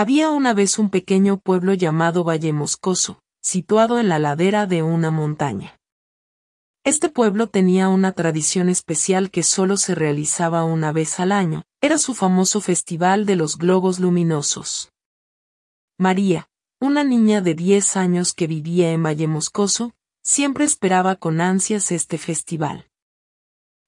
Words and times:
Había 0.00 0.30
una 0.30 0.54
vez 0.54 0.78
un 0.78 0.88
pequeño 0.88 1.36
pueblo 1.36 1.74
llamado 1.74 2.24
Valle 2.24 2.54
Moscoso, 2.54 3.20
situado 3.42 4.00
en 4.00 4.08
la 4.08 4.18
ladera 4.18 4.66
de 4.66 4.82
una 4.82 5.10
montaña. 5.10 5.78
Este 6.84 7.10
pueblo 7.10 7.48
tenía 7.48 7.90
una 7.90 8.12
tradición 8.12 8.70
especial 8.70 9.30
que 9.30 9.42
solo 9.42 9.76
se 9.76 9.94
realizaba 9.94 10.64
una 10.64 10.90
vez 10.90 11.20
al 11.20 11.32
año, 11.32 11.64
era 11.82 11.98
su 11.98 12.14
famoso 12.14 12.62
festival 12.62 13.26
de 13.26 13.36
los 13.36 13.58
globos 13.58 14.00
luminosos. 14.00 14.90
María, 15.98 16.48
una 16.80 17.04
niña 17.04 17.42
de 17.42 17.54
10 17.54 17.98
años 17.98 18.32
que 18.32 18.46
vivía 18.46 18.92
en 18.92 19.02
Valle 19.02 19.28
Moscoso, 19.28 19.92
siempre 20.22 20.64
esperaba 20.64 21.16
con 21.16 21.42
ansias 21.42 21.92
este 21.92 22.16
festival. 22.16 22.88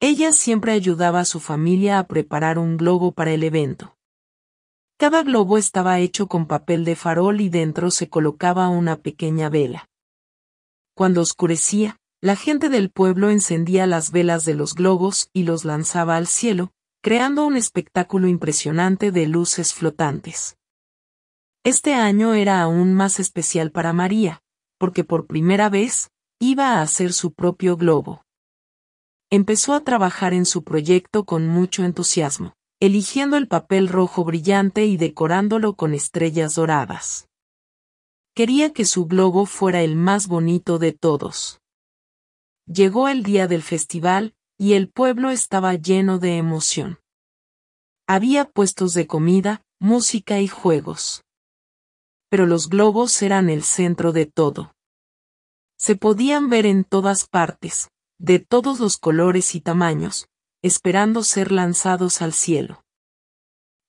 Ella 0.00 0.32
siempre 0.32 0.72
ayudaba 0.72 1.20
a 1.20 1.24
su 1.24 1.40
familia 1.40 1.98
a 1.98 2.06
preparar 2.06 2.58
un 2.58 2.76
globo 2.76 3.12
para 3.12 3.32
el 3.32 3.42
evento. 3.42 3.96
Cada 5.04 5.22
globo 5.22 5.58
estaba 5.58 5.98
hecho 5.98 6.28
con 6.28 6.46
papel 6.46 6.86
de 6.86 6.96
farol 6.96 7.42
y 7.42 7.50
dentro 7.50 7.90
se 7.90 8.08
colocaba 8.08 8.70
una 8.70 8.96
pequeña 8.96 9.50
vela. 9.50 9.90
Cuando 10.96 11.20
oscurecía, 11.20 11.98
la 12.22 12.36
gente 12.36 12.70
del 12.70 12.88
pueblo 12.88 13.28
encendía 13.28 13.86
las 13.86 14.12
velas 14.12 14.46
de 14.46 14.54
los 14.54 14.74
globos 14.74 15.28
y 15.34 15.42
los 15.42 15.66
lanzaba 15.66 16.16
al 16.16 16.26
cielo, 16.26 16.72
creando 17.02 17.44
un 17.44 17.58
espectáculo 17.58 18.28
impresionante 18.28 19.12
de 19.12 19.26
luces 19.26 19.74
flotantes. 19.74 20.56
Este 21.64 21.92
año 21.92 22.32
era 22.32 22.62
aún 22.62 22.94
más 22.94 23.20
especial 23.20 23.72
para 23.72 23.92
María, 23.92 24.40
porque 24.78 25.04
por 25.04 25.26
primera 25.26 25.68
vez, 25.68 26.12
iba 26.40 26.78
a 26.78 26.80
hacer 26.80 27.12
su 27.12 27.34
propio 27.34 27.76
globo. 27.76 28.24
Empezó 29.28 29.74
a 29.74 29.80
trabajar 29.80 30.32
en 30.32 30.46
su 30.46 30.64
proyecto 30.64 31.24
con 31.24 31.46
mucho 31.46 31.84
entusiasmo, 31.84 32.54
eligiendo 32.84 33.38
el 33.38 33.48
papel 33.48 33.88
rojo 33.88 34.24
brillante 34.24 34.84
y 34.84 34.98
decorándolo 34.98 35.74
con 35.74 35.94
estrellas 35.94 36.56
doradas. 36.56 37.30
Quería 38.34 38.74
que 38.74 38.84
su 38.84 39.06
globo 39.06 39.46
fuera 39.46 39.80
el 39.80 39.96
más 39.96 40.26
bonito 40.26 40.78
de 40.78 40.92
todos. 40.92 41.62
Llegó 42.66 43.08
el 43.08 43.22
día 43.22 43.48
del 43.48 43.62
festival, 43.62 44.34
y 44.58 44.74
el 44.74 44.90
pueblo 44.90 45.30
estaba 45.30 45.74
lleno 45.74 46.18
de 46.18 46.36
emoción. 46.36 46.98
Había 48.06 48.44
puestos 48.44 48.92
de 48.92 49.06
comida, 49.06 49.64
música 49.80 50.40
y 50.40 50.48
juegos. 50.48 51.24
Pero 52.28 52.44
los 52.44 52.68
globos 52.68 53.22
eran 53.22 53.48
el 53.48 53.62
centro 53.62 54.12
de 54.12 54.26
todo. 54.26 54.74
Se 55.78 55.96
podían 55.96 56.50
ver 56.50 56.66
en 56.66 56.84
todas 56.84 57.26
partes, 57.28 57.88
de 58.18 58.40
todos 58.40 58.78
los 58.78 58.98
colores 58.98 59.54
y 59.54 59.62
tamaños, 59.62 60.28
esperando 60.64 61.24
ser 61.24 61.52
lanzados 61.52 62.22
al 62.22 62.32
cielo. 62.32 62.86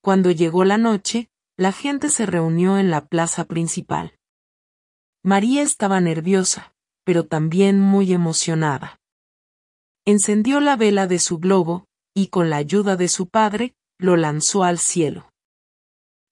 Cuando 0.02 0.30
llegó 0.30 0.62
la 0.66 0.76
noche, 0.76 1.30
la 1.56 1.72
gente 1.72 2.10
se 2.10 2.26
reunió 2.26 2.76
en 2.76 2.90
la 2.90 3.06
plaza 3.06 3.46
principal. 3.46 4.18
María 5.24 5.62
estaba 5.62 6.02
nerviosa, 6.02 6.74
pero 7.02 7.24
también 7.24 7.80
muy 7.80 8.12
emocionada. 8.12 9.00
Encendió 10.04 10.60
la 10.60 10.76
vela 10.76 11.06
de 11.06 11.18
su 11.18 11.38
globo, 11.38 11.86
y 12.14 12.26
con 12.26 12.50
la 12.50 12.56
ayuda 12.56 12.96
de 12.96 13.08
su 13.08 13.26
padre, 13.28 13.74
lo 13.98 14.18
lanzó 14.18 14.62
al 14.62 14.78
cielo. 14.78 15.32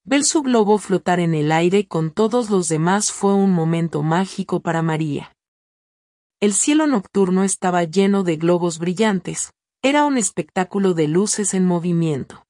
Ver 0.03 0.23
su 0.23 0.43
globo 0.43 0.77
flotar 0.77 1.19
en 1.19 1.33
el 1.33 1.51
aire 1.51 1.87
con 1.87 2.11
todos 2.11 2.51
los 2.51 2.69
demás 2.69 3.11
fue 3.11 3.33
un 3.33 3.51
momento 3.51 4.03
mágico 4.03 4.59
para 4.59 4.83
María. 4.83 5.35
El 6.39 6.53
cielo 6.53 6.85
nocturno 6.85 7.43
estaba 7.43 7.83
lleno 7.83 8.21
de 8.21 8.35
globos 8.37 8.77
brillantes, 8.77 9.51
era 9.87 10.03
un 10.03 10.17
espectáculo 10.17 10.95
de 10.95 11.07
luces 11.07 11.53
en 11.53 11.63
movimiento. 11.63 12.47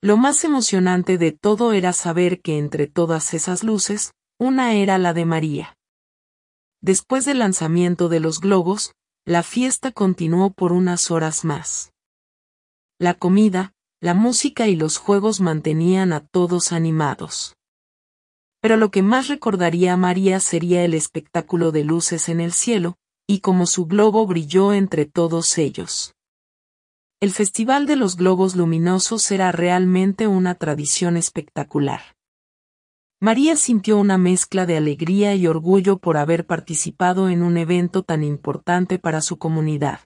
Lo 0.00 0.16
más 0.16 0.44
emocionante 0.44 1.18
de 1.18 1.32
todo 1.32 1.72
era 1.72 1.92
saber 1.92 2.40
que 2.40 2.58
entre 2.58 2.86
todas 2.86 3.34
esas 3.34 3.64
luces, 3.64 4.12
una 4.38 4.74
era 4.74 4.98
la 4.98 5.14
de 5.14 5.24
María. 5.24 5.76
Después 6.80 7.24
del 7.24 7.40
lanzamiento 7.40 8.08
de 8.08 8.20
los 8.20 8.38
globos, 8.38 8.92
la 9.26 9.42
fiesta 9.42 9.90
continuó 9.90 10.52
por 10.52 10.70
unas 10.70 11.10
horas 11.10 11.44
más. 11.44 11.92
La 13.00 13.14
comida, 13.14 13.72
la 14.00 14.14
música 14.14 14.68
y 14.68 14.76
los 14.76 14.96
juegos 14.96 15.40
mantenían 15.40 16.12
a 16.12 16.24
todos 16.24 16.70
animados. 16.70 17.56
Pero 18.60 18.76
lo 18.76 18.92
que 18.92 19.02
más 19.02 19.26
recordaría 19.26 19.94
a 19.94 19.96
María 19.96 20.38
sería 20.38 20.84
el 20.84 20.94
espectáculo 20.94 21.72
de 21.72 21.82
luces 21.82 22.28
en 22.28 22.40
el 22.40 22.52
cielo, 22.52 22.94
y 23.26 23.40
cómo 23.40 23.66
su 23.66 23.86
globo 23.86 24.24
brilló 24.24 24.72
entre 24.72 25.04
todos 25.04 25.58
ellos. 25.58 26.14
El 27.20 27.32
Festival 27.32 27.86
de 27.86 27.96
los 27.96 28.16
Globos 28.16 28.54
Luminosos 28.54 29.28
era 29.32 29.50
realmente 29.50 30.28
una 30.28 30.54
tradición 30.54 31.16
espectacular. 31.16 32.00
María 33.18 33.56
sintió 33.56 33.98
una 33.98 34.18
mezcla 34.18 34.66
de 34.66 34.76
alegría 34.76 35.34
y 35.34 35.48
orgullo 35.48 35.98
por 35.98 36.16
haber 36.16 36.46
participado 36.46 37.28
en 37.28 37.42
un 37.42 37.56
evento 37.56 38.04
tan 38.04 38.22
importante 38.22 39.00
para 39.00 39.20
su 39.20 39.36
comunidad. 39.36 39.98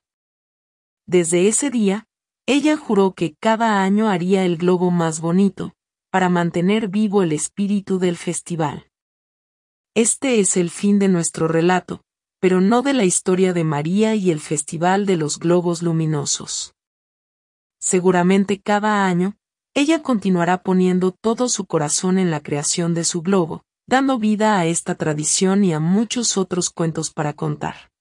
Desde 1.06 1.49
ese 1.49 1.69
día, 1.69 2.06
ella 2.47 2.78
juró 2.78 3.12
que 3.12 3.34
cada 3.39 3.83
año 3.83 4.09
haría 4.09 4.47
el 4.47 4.56
globo 4.56 4.91
más 4.91 5.21
bonito, 5.21 5.75
para 6.11 6.31
mantener 6.31 6.89
vivo 6.89 7.23
el 7.23 7.33
espíritu 7.33 7.99
del 7.99 8.17
festival. 8.17 8.87
Este 9.94 10.41
es 10.41 10.56
el 10.56 10.71
fin 10.71 10.99
de 10.99 11.09
nuestro 11.09 11.47
relato, 11.47 12.00
pero 12.41 12.62
no 12.62 12.81
de 12.81 12.94
la 12.94 13.05
historia 13.05 13.53
de 13.53 13.65
María 13.65 14.15
y 14.15 14.31
el 14.31 14.41
Festival 14.41 15.05
de 15.05 15.19
los 15.19 15.39
Globos 15.39 15.83
Luminosos. 15.83 16.75
Seguramente 17.82 18.62
cada 18.62 19.04
año, 19.06 19.37
ella 19.75 20.03
continuará 20.03 20.62
poniendo 20.62 21.10
todo 21.10 21.48
su 21.48 21.66
corazón 21.66 22.19
en 22.19 22.31
la 22.31 22.41
creación 22.41 22.94
de 22.94 23.03
su 23.03 23.22
globo, 23.22 23.65
dando 23.88 24.19
vida 24.19 24.56
a 24.56 24.66
esta 24.66 24.94
tradición 24.94 25.65
y 25.65 25.72
a 25.72 25.81
muchos 25.81 26.37
otros 26.37 26.70
cuentos 26.70 27.10
para 27.10 27.32
contar. 27.32 27.92